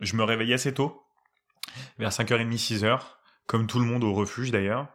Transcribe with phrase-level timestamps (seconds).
[0.00, 1.02] Je me réveille assez tôt,
[1.98, 3.00] vers 5h30, 6h,
[3.46, 4.88] comme tout le monde au refuge d'ailleurs.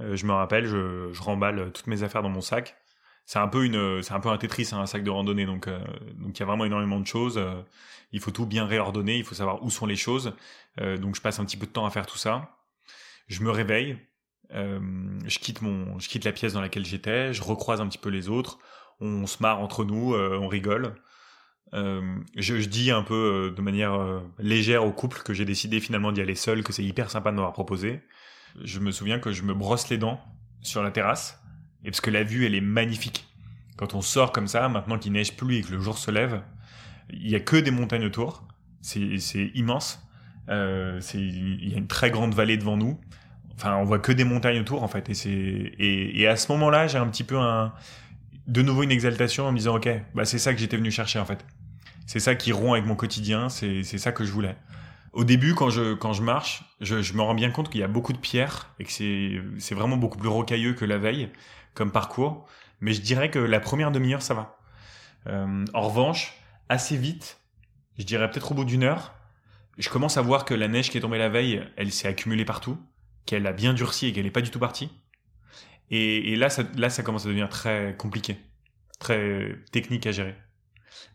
[0.00, 2.76] Euh, je me rappelle, je, remballe toutes mes affaires dans mon sac.
[3.26, 5.46] C'est un peu une, un peu un Tetris, hein, un sac de randonnée.
[5.46, 5.78] Donc, euh,
[6.16, 7.38] donc il y a vraiment énormément de choses.
[7.38, 7.62] Euh,
[8.12, 9.18] il faut tout bien réordonner.
[9.18, 10.34] Il faut savoir où sont les choses.
[10.78, 12.56] donc, je passe un petit peu de temps à faire tout ça.
[13.28, 13.98] Je me réveille.
[14.50, 17.32] je quitte mon, je quitte la pièce dans laquelle j'étais.
[17.32, 18.58] Je recroise un petit peu les autres.
[19.00, 20.14] On se marre entre nous.
[20.16, 20.96] on rigole.
[21.72, 25.44] Euh, je, je, dis un peu euh, de manière euh, légère au couple que j'ai
[25.44, 28.02] décidé finalement d'y aller seul, que c'est hyper sympa de m'avoir proposé.
[28.62, 30.20] Je me souviens que je me brosse les dents
[30.62, 31.40] sur la terrasse,
[31.84, 33.26] et parce que la vue elle est magnifique.
[33.76, 36.42] Quand on sort comme ça, maintenant qu'il neige plus et que le jour se lève,
[37.10, 38.46] il y a que des montagnes autour,
[38.80, 40.02] c'est immense.
[40.48, 43.00] Euh, il y a une très grande vallée devant nous.
[43.54, 45.28] Enfin, on voit que des montagnes autour en fait, et
[45.78, 47.72] et, et à ce moment-là, j'ai un petit peu un
[48.48, 51.20] de nouveau une exaltation en me disant ok, bah c'est ça que j'étais venu chercher
[51.20, 51.44] en fait
[52.10, 54.56] c'est ça qui rompt avec mon quotidien, c'est ça que je voulais.
[55.12, 57.84] Au début, quand je, quand je marche, je, je me rends bien compte qu'il y
[57.84, 61.30] a beaucoup de pierres et que c'est vraiment beaucoup plus rocailleux que la veille
[61.72, 62.48] comme parcours.
[62.80, 64.58] Mais je dirais que la première demi-heure, ça va.
[65.28, 66.34] Euh, en revanche,
[66.68, 67.38] assez vite,
[67.96, 69.14] je dirais peut-être au bout d'une heure,
[69.78, 72.44] je commence à voir que la neige qui est tombée la veille, elle s'est accumulée
[72.44, 72.76] partout,
[73.24, 74.90] qu'elle a bien durci et qu'elle n'est pas du tout partie.
[75.90, 78.36] Et, et là, ça, là, ça commence à devenir très compliqué,
[78.98, 80.34] très technique à gérer.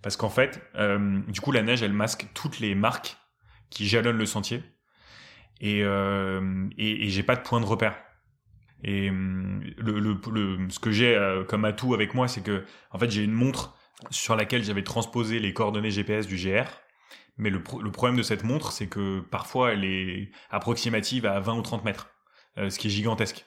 [0.02, 3.18] Parce qu'en fait, euh, du coup, la neige, elle masque toutes les marques
[3.70, 4.64] qui jalonnent le sentier.
[5.62, 7.98] Et, euh, j'ai pas de point de repère.
[8.84, 13.34] Et euh, ce que j'ai comme atout avec moi, c'est que en fait, j'ai une
[13.34, 13.76] montre
[14.09, 16.68] sur laquelle j'avais transposé les coordonnées GPS du GR.
[17.38, 21.56] Mais le, le problème de cette montre, c'est que parfois, elle est approximative à 20
[21.56, 22.09] ou 30 mètres,
[22.58, 23.46] ce qui est gigantesque.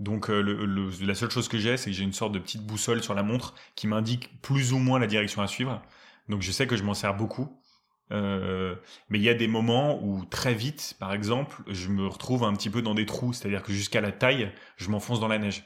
[0.00, 2.66] Donc euh, le, la seule chose que j'ai, c'est que j'ai une sorte de petite
[2.66, 5.82] boussole sur la montre qui m'indique plus ou moins la direction à suivre.
[6.28, 7.60] Donc je sais que je m'en sers beaucoup.
[8.12, 8.74] Euh,
[9.08, 12.54] mais il y a des moments où très vite, par exemple, je me retrouve un
[12.54, 15.64] petit peu dans des trous, c'est-à-dire que jusqu'à la taille, je m'enfonce dans la neige.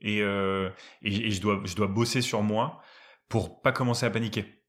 [0.00, 0.70] Et, euh,
[1.02, 2.82] et, je, dois, je dois bosser sur moi
[3.28, 4.62] pour pas commencer à paniquer.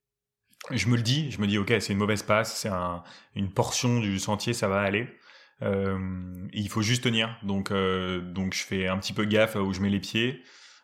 [0.72, 3.04] Je me le dis, je me dis ok, c'est une mauvaise passe, c'est un,
[3.36, 5.08] une portion du sentier, ça va aller.
[5.62, 5.98] Euh,
[6.54, 7.38] il faut juste tenir.
[7.44, 10.44] Donc, euh, donc je fais un petit peu gaffe où je mets les pieds.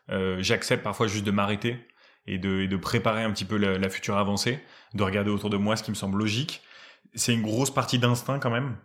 [0.09, 1.77] Euh, j'accepte parfois juste de m'arrêter
[2.27, 4.59] et de, de préparer un petit peu la, future avancée,
[4.93, 6.61] de regarder autour de moi ce qui me semble logique.
[7.15, 8.77] C'est une grosse partie d'instinct quand même,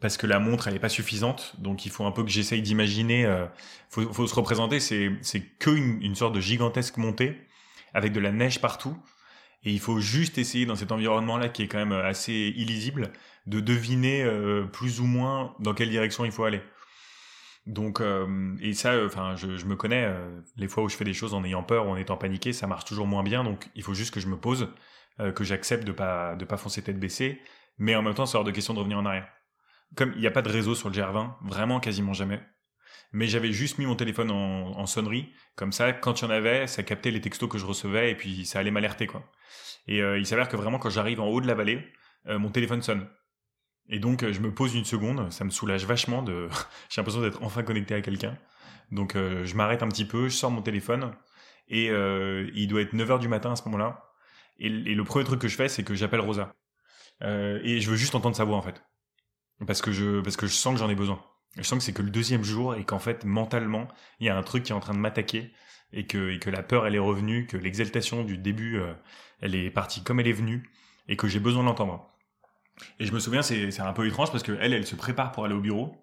[0.00, 2.62] parce que la montre elle est pas suffisante, donc il faut un peu que j'essaye
[2.62, 3.24] d'imaginer.
[3.24, 3.46] Euh,
[3.88, 7.36] faut, se représenter, c'est que une, sorte de gigantesque montée
[7.94, 8.96] avec de la neige partout,
[9.64, 13.12] et il faut juste essayer dans cet environnement là qui est quand même assez illisible
[13.46, 16.62] de deviner euh, plus ou moins dans quelle direction il faut aller.
[17.66, 20.08] Donc euh, et ça, euh, enfin, je, je, me connais.
[20.56, 22.66] les fois où je fais des choses en ayant peur ou en étant paniqué, ça
[22.66, 23.44] marche toujours moins bien.
[23.44, 24.68] Donc il faut juste que je me pose,
[25.34, 27.40] que j'accepte de pas de pas foncer tête baissée,
[27.78, 29.28] mais en même temps, c'est hors de question de revenir en arrière.
[29.96, 32.40] Comme il n'y a pas de réseau sur le GR20, vraiment quasiment jamais.
[33.12, 36.66] Mais j'avais juste mis mon téléphone en, sonnerie, comme ça, quand il y en avait,
[36.66, 39.24] ça captait les textos que je recevais et puis ça allait m'alerter quoi.
[39.86, 41.82] Et il s'avère que vraiment quand j'arrive en haut de la vallée,
[42.26, 43.08] mon téléphone sonne.
[43.88, 46.48] Et donc, euh, je me pose une seconde, ça me soulage vachement de.
[46.90, 48.36] J'ai l'impression d'être enfin connecté à quelqu'un.
[48.90, 51.14] Donc, euh, je m'arrête un petit peu, je sors mon téléphone,
[51.68, 54.04] et euh, il doit être 9h du matin à ce moment-là.
[54.58, 56.54] Et, le premier truc que je fais, c'est que j'appelle Rosa.
[57.22, 58.82] et je veux juste entendre sa voix, en fait.
[59.66, 61.22] Parce que je, parce que je sens que j'en ai besoin.
[61.58, 63.88] Je sens que c'est que le deuxième jour, et qu'en fait, mentalement,
[64.20, 65.52] il y a un truc qui est en train de m'attaquer,
[65.92, 68.80] et que, la peur, elle est revenue, que l'exaltation du début,
[69.40, 70.70] elle est partie comme elle est venue,
[71.08, 72.08] et que j'ai besoin de l'entendre.
[73.00, 75.54] Et je me souviens, c'est un peu étrange parce que elle, se prépare pour aller
[75.54, 75.96] au bureau.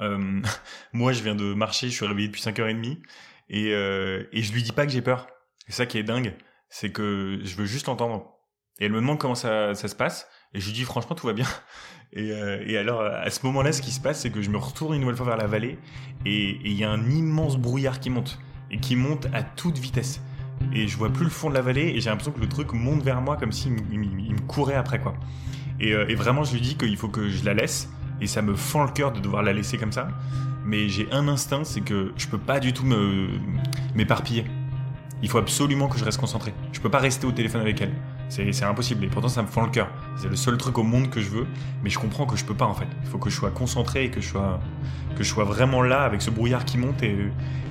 [0.00, 0.40] Euh,
[0.92, 3.00] moi, je viens de marcher, je suis réveillé depuis 5h30
[3.48, 5.26] et, euh, et je lui dis pas que j'ai peur.
[5.66, 6.34] C'est ça qui est dingue,
[6.68, 8.36] c'est que je veux juste l'entendre.
[8.78, 11.32] Et elle me demande comment ça se passe et je lui dis franchement tout va
[11.32, 11.46] bien.
[12.12, 14.58] Et, euh, et alors à ce moment-là, ce qui se passe, c'est que je me
[14.58, 15.78] retourne une nouvelle fois vers la vallée
[16.26, 18.40] et il y a un immense brouillard qui monte
[18.72, 20.20] et qui monte à toute vitesse.
[20.72, 22.72] Et je vois plus le fond de la vallée et j'ai l'impression que le truc
[22.72, 25.14] monte vers moi comme s'il me courait après quoi.
[25.82, 27.88] Euh, et, vraiment, je lui dis qu'il faut que je la laisse.
[28.20, 30.08] Et ça me fend le cœur de devoir la laisser comme ça.
[30.64, 32.84] Mais j'ai un instinct, c'est que je peux pas du tout
[33.94, 34.44] m'éparpiller.
[35.22, 36.52] Il faut absolument que je reste concentré.
[36.72, 37.92] Je peux pas rester au téléphone avec elle.
[38.30, 39.04] C'est impossible.
[39.04, 39.90] Et pourtant, ça me fend le cœur.
[40.16, 41.46] C'est le seul truc au monde que je veux.
[41.82, 42.86] Mais je comprends que je peux pas, en fait.
[43.02, 44.60] Il faut que je sois concentré et que je sois,
[45.16, 47.16] que je sois vraiment là avec ce brouillard qui monte et,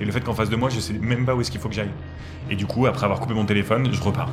[0.00, 1.74] le fait qu'en face de moi, je sais même pas où est-ce qu'il faut que
[1.74, 1.92] j'aille.
[2.50, 4.30] Et du coup, après avoir coupé mon téléphone, je repars.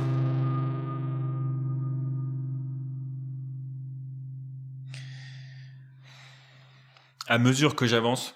[7.30, 8.34] à mesure que j'avance,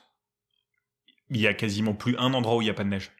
[1.30, 3.10] il y a quasiment plus un endroit où il n'y a pas de neige.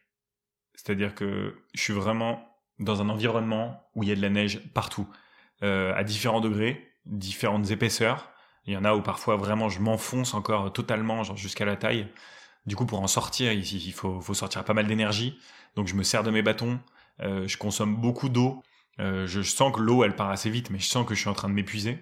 [0.75, 4.61] C'est-à-dire que je suis vraiment dans un environnement où il y a de la neige
[4.73, 5.07] partout,
[5.61, 8.29] euh, à différents degrés, différentes épaisseurs.
[8.65, 12.07] Il y en a où parfois vraiment je m'enfonce encore totalement, genre jusqu'à la taille.
[12.65, 15.37] Du coup, pour en sortir, il faut, faut sortir pas mal d'énergie.
[15.75, 16.79] Donc je me sers de mes bâtons.
[17.21, 18.63] Euh, je consomme beaucoup d'eau.
[18.99, 21.29] Euh, je sens que l'eau, elle part assez vite, mais je sens que je suis
[21.29, 21.99] en train de m'épuiser.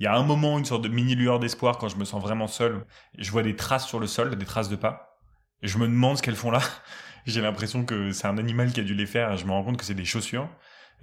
[0.00, 2.22] Il y a un moment, une sorte de mini lueur d'espoir quand je me sens
[2.22, 2.86] vraiment seul.
[3.18, 5.17] Je vois des traces sur le sol, des traces de pas.
[5.62, 6.60] Je me demande ce qu'elles font là.
[7.26, 9.36] J'ai l'impression que c'est un animal qui a dû les faire.
[9.36, 10.48] je me rends compte que c'est des chaussures.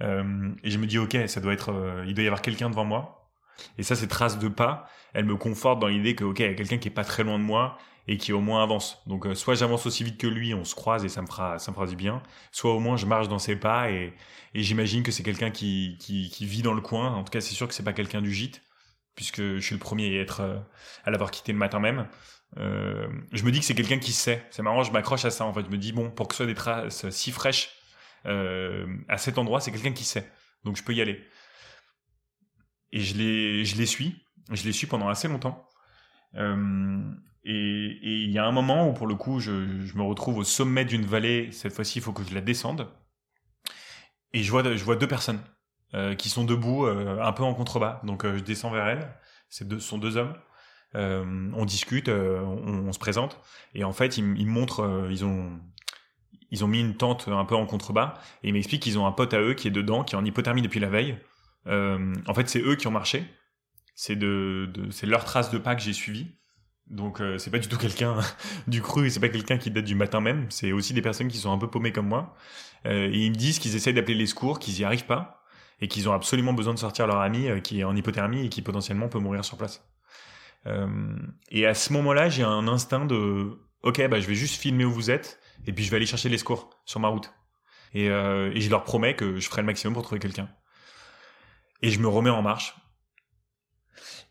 [0.02, 2.68] Euh, et je me dis, ok, ça doit être, euh, il doit y avoir quelqu'un
[2.68, 3.30] devant moi.
[3.78, 6.48] Et ça, ces traces de pas, elles me confortent dans l'idée que, ok, il y
[6.48, 9.02] a quelqu'un qui est pas très loin de moi et qui au moins avance.
[9.06, 11.58] Donc, euh, soit j'avance aussi vite que lui, on se croise et ça me fera,
[11.58, 12.22] ça me fera du bien.
[12.52, 14.12] Soit au moins je marche dans ses pas et,
[14.54, 17.12] et j'imagine que c'est quelqu'un qui, qui, qui, vit dans le coin.
[17.12, 18.62] En tout cas, c'est sûr que c'est pas quelqu'un du gîte,
[19.16, 20.64] puisque je suis le premier à être,
[21.04, 22.06] à l'avoir quitté le matin même.
[22.58, 24.46] Euh, je me dis que c'est quelqu'un qui sait.
[24.50, 25.64] C'est marrant, je m'accroche à ça en fait.
[25.64, 27.70] Je me dis bon, pour que ce soit des traces si fraîches
[28.26, 30.30] euh, à cet endroit, c'est quelqu'un qui sait.
[30.64, 31.24] Donc je peux y aller.
[32.92, 34.24] Et je les, suis.
[34.52, 35.68] Je les suis pendant assez longtemps.
[36.36, 37.02] Euh,
[37.44, 40.44] et il y a un moment où pour le coup, je, je me retrouve au
[40.44, 41.52] sommet d'une vallée.
[41.52, 42.88] Cette fois-ci, il faut que je la descende.
[44.32, 45.40] Et je vois, je vois deux personnes
[45.94, 48.00] euh, qui sont debout, euh, un peu en contrebas.
[48.04, 49.14] Donc je descends vers elles.
[49.48, 50.34] Ce sont deux hommes.
[50.96, 53.38] Euh, on discute, euh, on, se présente,
[53.74, 55.60] et en fait, ils, me montrent, euh, ils ont
[56.52, 59.12] ils ont mis une tente un peu en contrebas et ils m'expliquent qu'ils ont un
[59.12, 61.18] pote à eux qui est dedans, qui est en hypothermie depuis la veille.
[61.66, 63.24] en fait, c'est eux qui ont marché.
[63.96, 66.28] C'est de, c'est leur trace de pas que j'ai suivi.
[66.86, 68.20] Donc c'est pas du tout quelqu'un
[68.68, 70.46] du cru, c'est pas quelqu'un qui date du matin même.
[70.50, 72.36] C'est aussi des personnes qui sont un peu paumées comme moi.
[72.84, 75.44] et ils me disent qu'ils essayent d'appeler les secours, qu'ils y arrivent pas
[75.80, 78.62] et qu'ils ont absolument besoin de sortir leur ami qui est en hypothermie et qui
[78.62, 79.82] potentiellement peut mourir sur place.
[80.66, 81.16] Euh,
[81.50, 84.90] et à ce moment-là, j'ai un instinct de, ok, bah je vais juste filmer où
[84.90, 87.32] vous êtes, et puis je vais aller chercher les scores sur ma route.
[87.94, 90.48] Et, euh, et je leur promets que je ferai le maximum pour trouver quelqu'un.
[91.82, 92.74] Et je me remets en marche.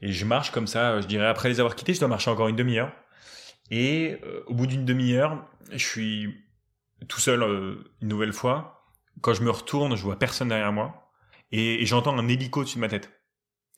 [0.02, 2.48] Et je marche comme ça, je dirais après les avoir quittés, je dois marcher encore
[2.48, 2.92] une demi-heure.
[3.72, 6.36] Et euh, au bout d'une demi-heure, je suis
[7.08, 7.42] tout seul
[8.02, 8.86] une nouvelle fois.
[9.22, 11.05] Quand je me retourne, je vois personne derrière moi.
[11.52, 13.12] Et, j'entends un hélico dessus de ma tête.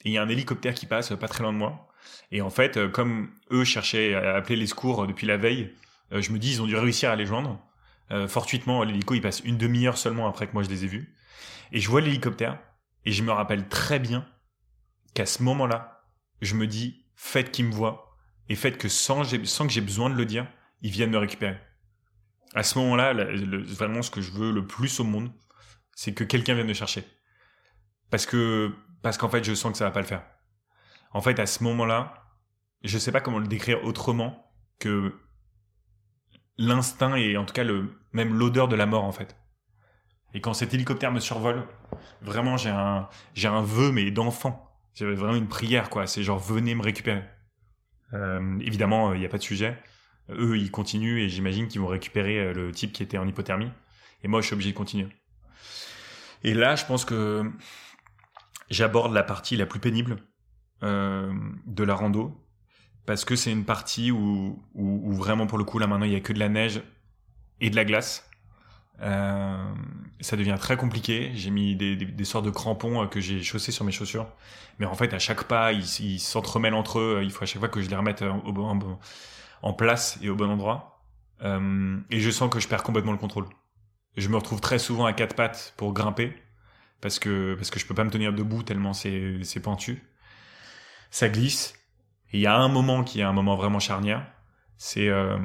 [0.04, 1.88] Et il y a un hélicoptère qui passe pas très loin de moi.
[2.32, 5.74] Et en fait, euh, comme eux cherchaient à appeler les secours depuis la veille,
[6.12, 7.60] euh, je me dis ils ont dû réussir à les joindre.
[8.12, 11.14] Euh, fortuitement, l'hélico il passe une demi-heure seulement après que moi je les ai vus.
[11.72, 12.60] Et je vois l'hélicoptère
[13.06, 14.26] et je me rappelle très bien
[15.14, 16.06] qu'à ce moment-là,
[16.42, 18.16] je me dis faites qu'ils me voient
[18.50, 20.48] et faites que sans, sans que j'ai besoin de le dire,
[20.82, 21.58] ils viennent me récupérer.
[22.54, 25.32] À ce moment-là, vraiment ce que je veux le plus au monde,
[25.94, 27.04] c'est que quelqu'un vienne me chercher.
[28.10, 28.72] Parce que
[29.02, 30.24] parce qu'en fait, je sens que ça va pas le faire
[31.12, 32.14] en fait, à ce moment-là,
[32.84, 35.14] je sais pas comment le décrire autrement que
[36.58, 39.36] l'instinct et en tout cas le même l'odeur de la mort en fait.
[40.34, 41.64] Et quand cet hélicoptère me survole,
[42.22, 44.64] vraiment j'ai un j'ai un vœu mais d'enfant.
[44.94, 46.08] J'avais vraiment une prière quoi.
[46.08, 47.24] C'est genre venez me récupérer.
[48.14, 49.78] Euh, évidemment, il n'y a pas de sujet.
[50.30, 53.72] Eux, ils continuent et j'imagine qu'ils vont récupérer euh, le type qui était en hypothermie.
[54.24, 55.08] Et moi, je suis obligé de continuer.
[56.44, 57.52] Et là, je pense que
[58.70, 60.18] j'aborde la partie la plus pénible
[60.84, 61.34] euh,
[61.66, 62.44] de la rando
[63.06, 66.16] parce que c'est une partie où, où, vraiment pour le coup là maintenant il y
[66.16, 66.82] a que de la neige
[67.62, 68.30] et de la glace.
[69.02, 69.74] Euh,
[70.22, 71.32] ça devient très compliqué.
[71.36, 74.28] J'ai mis des, des, sortes de crampons euh, que j'ai chaussés sur mes chaussures,
[74.80, 77.22] mais en fait à chaque pas ils s'entremêlent entre eux.
[77.24, 78.98] Il faut à chaque fois que je les remette au bon,
[79.62, 80.98] en place et au bon endroit.
[81.44, 83.46] Euh, et je sens que je perds complètement le contrôle.
[84.16, 86.34] Je me retrouve très souvent à quatre pattes pour grimper
[87.02, 90.04] parce que parce que je peux pas me tenir debout tellement c'est c'est pentu
[91.12, 91.74] ça glisse.
[92.32, 94.26] Et il y a un moment qui est un moment vraiment charnière.
[94.78, 95.38] C'est euh,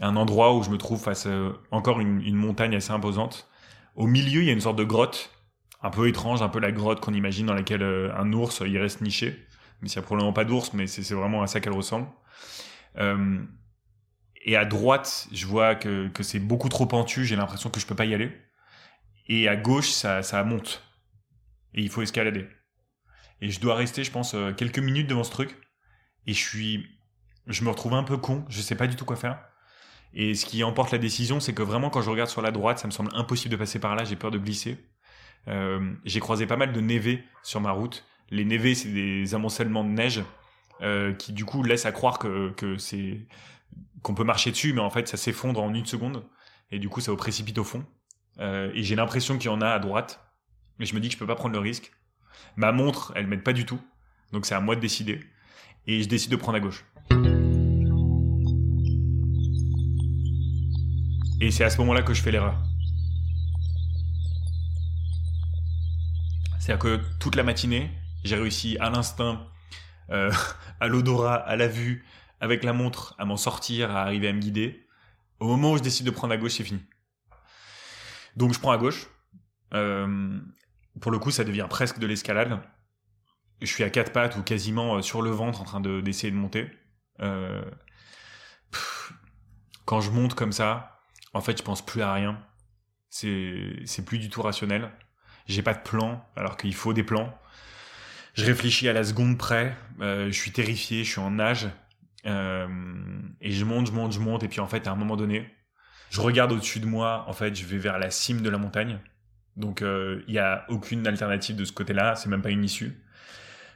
[0.00, 3.48] un endroit où je me trouve face à euh, encore une, montagne assez imposante.
[3.96, 5.30] Au milieu, il y a une sorte de grotte,
[5.82, 8.76] un peu étrange, un peu la grotte qu'on imagine dans laquelle euh, un ours il
[8.78, 9.46] reste niché.
[9.80, 12.06] Mais il n'y a probablement pas d'ours, mais c'est vraiment à ça qu'elle ressemble.
[14.46, 17.86] Et à droite, je vois que, que c'est beaucoup trop pentu, j'ai l'impression que je
[17.86, 18.30] peux pas y aller.
[19.26, 20.82] Et à gauche, ça, ça monte.
[21.74, 22.46] Et il faut escalader.
[23.40, 25.56] Et je dois rester, je pense, euh, quelques minutes devant ce truc.
[26.26, 26.86] Et je suis,
[27.46, 28.44] je me retrouve un peu con.
[28.48, 29.44] Je sais pas du tout quoi faire.
[30.14, 32.78] Et ce qui emporte la décision, c'est que vraiment, quand je regarde sur la droite,
[32.78, 34.04] ça me semble impossible de passer par là.
[34.04, 34.78] J'ai peur de glisser.
[35.48, 38.04] Euh, j'ai croisé pas mal de névés sur ma route.
[38.30, 40.22] Les névés, c'est des amoncellements de neige
[40.80, 43.26] euh, qui du coup laissent à croire que, que c'est
[44.02, 46.24] qu'on peut marcher dessus, mais en fait, ça s'effondre en une seconde.
[46.70, 47.84] Et du coup, ça vous précipite au fond.
[48.40, 50.20] Et j'ai l'impression qu'il y en a à droite.
[50.78, 51.92] Mais je me dis que je peux pas prendre le risque.
[52.56, 53.80] Ma montre, elle m'aide pas du tout.
[54.32, 55.20] Donc c'est à moi de décider.
[55.86, 56.84] Et je décide de prendre à gauche.
[61.40, 62.58] Et c'est à ce moment-là que je fais l'erreur.
[66.58, 67.90] C'est-à-dire que toute la matinée,
[68.24, 69.46] J'ai réussi à l'instinct,
[70.08, 70.32] euh,
[70.80, 72.06] à l'odorat, à la vue,
[72.40, 74.86] avec la montre, à m'en sortir, à arriver à me guider.
[75.40, 76.80] Au moment où je décide de prendre à gauche, c'est fini.
[78.36, 79.08] Donc je prends à gauche.
[79.74, 80.40] Euh,
[81.00, 82.60] pour le coup, ça devient presque de l'escalade.
[83.60, 86.36] Je suis à quatre pattes ou quasiment euh, sur le ventre en train d'essayer de,
[86.36, 86.70] monter.
[87.20, 87.64] Euh,
[89.84, 91.00] quand je monte comme ça,
[91.32, 92.40] en fait, je pense plus à rien.
[93.08, 94.90] C'est, plus du tout rationnel.
[95.46, 97.36] J'ai pas de plan, alors qu'il faut des plans.
[98.34, 99.76] Je réfléchis à la seconde près.
[100.00, 101.68] Euh, je suis terrifié, je suis en nage.
[102.24, 104.42] Et je monte, je monte, je monte.
[104.42, 105.54] Et puis en fait, à un moment donné,
[106.10, 107.24] je regarde au-dessus de moi.
[107.28, 108.98] En fait, je vais vers la cime de la montagne.
[109.56, 112.16] Donc euh, il n'y a aucune alternative de ce côté-là.
[112.16, 113.00] C'est même pas une issue.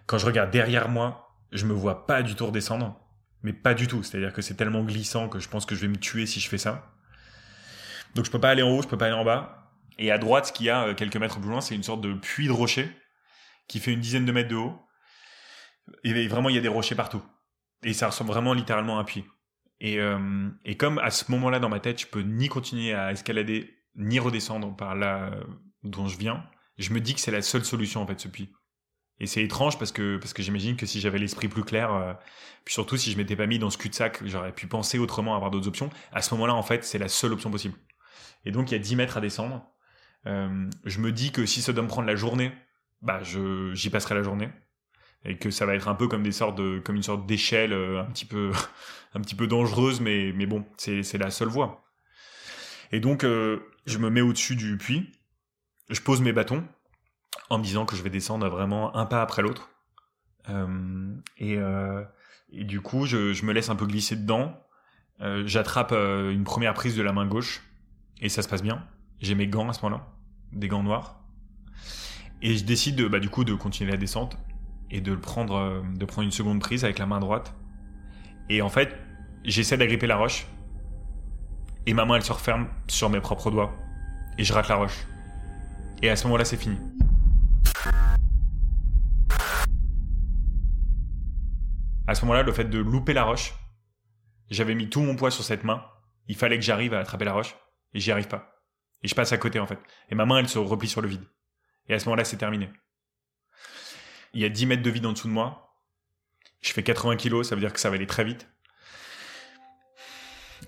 [0.06, 2.99] Quand je regarde derrière moi, je me vois pas du tout redescendre.
[3.42, 4.02] Mais pas du tout.
[4.02, 6.49] C'est-à-dire que c'est tellement glissant que je pense que je vais me tuer si je
[6.49, 6.92] fais ça.
[8.14, 9.73] Donc je peux pas aller en haut, je peux pas aller en bas.
[9.99, 12.12] Et à droite, ce qu'il y a quelques mètres plus loin, c'est une sorte de
[12.14, 12.90] puits de rocher
[13.68, 14.80] qui fait une dizaine de mètres de haut.
[16.04, 17.23] Et vraiment, il y a des rochers partout.
[17.82, 19.25] Et ça ressemble vraiment littéralement à un puits.
[19.80, 23.12] Et, euh, et comme à ce moment-là dans ma tête, je peux ni continuer à
[23.12, 25.30] escalader, ni redescendre par là
[25.82, 26.44] dont je viens,
[26.78, 28.52] je me dis que c'est la seule solution en fait ce puits.
[29.20, 32.12] Et c'est étrange parce que parce que j'imagine que si j'avais l'esprit plus clair, euh,
[32.64, 35.50] puis surtout si je m'étais pas mis dans ce cul-de-sac, j'aurais pu penser autrement, avoir
[35.50, 35.90] d'autres options.
[36.12, 37.75] À ce moment-là, en fait, c'est la seule option possible.
[38.44, 39.66] Et donc il y a 10 mètres à descendre.
[40.26, 42.52] Euh, je me dis que si ça doit me prendre la journée,
[43.02, 44.50] bah je j'y passerai la journée
[45.25, 47.73] et que ça va être un peu comme des sortes de comme une sorte d'échelle
[47.73, 48.52] euh, un petit peu
[49.14, 51.85] un petit peu dangereuse mais mais bon c'est c'est la seule voie
[52.90, 55.12] et donc je me mets au-dessus du puits
[55.88, 56.64] je pose mes bâtons
[57.50, 59.71] en me disant que je vais descendre vraiment un pas après l'autre
[60.49, 62.04] euh, et euh,
[62.50, 64.59] et du coup je, me laisse un peu glisser dedans
[65.21, 67.62] euh, j'attrape une première prise de la main gauche
[68.21, 68.87] et ça se passe bien
[69.21, 70.07] j'ai mes gants à ce moment-là
[70.52, 71.18] des gants noirs
[72.40, 74.38] et je décide de, bah, du coup de continuer la descente
[74.90, 77.54] et de prendre, de prendre une seconde prise avec la main droite.
[78.49, 78.97] Et en fait,
[79.45, 80.47] j'essaie d'agripper la roche.
[81.87, 83.75] Et ma main, elle se referme sur mes propres doigts.
[84.38, 85.07] Et je rate la roche.
[86.00, 86.78] Et à ce moment-là, c'est fini.
[92.06, 93.54] À ce moment-là, le fait de louper la roche,
[94.50, 95.84] j'avais mis tout mon poids sur cette main.
[96.28, 97.56] Il fallait que j'arrive à attraper la roche.
[97.94, 98.54] Et j'y arrive pas.
[99.02, 99.78] Et je passe à côté, en fait.
[100.08, 101.24] Et ma main, elle se replie sur le vide.
[101.88, 102.70] Et à ce moment-là, c'est terminé.
[104.34, 105.74] Il y a 10 mètres de vide en dessous de moi.
[106.60, 108.48] Je fais 80 kilos, ça veut dire que ça va aller très vite.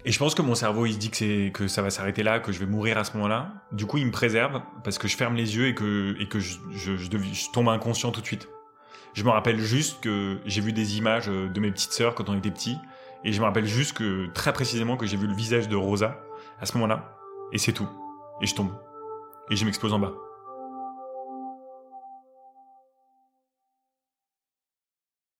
[0.05, 2.41] Et je pense que mon cerveau, il se dit que, que ça va s'arrêter là,
[2.41, 3.53] que je vais mourir à ce moment-là.
[3.73, 6.41] Du coup, il me préserve parce que je ferme les yeux et que, et que
[6.41, 8.49] je, je, je, tombe inconscient tout de suite.
[9.13, 12.37] Je me rappelle juste que j'ai vu des images de mes petites sœurs quand on
[12.37, 12.79] était petits.
[13.25, 16.19] Et je me rappelle juste que, très précisément, que j'ai vu le visage de Rosa
[16.61, 17.17] à ce moment-là.
[17.53, 17.89] Et c'est tout.
[18.41, 18.73] Et je tombe.
[19.51, 20.13] Et je m'explose en bas.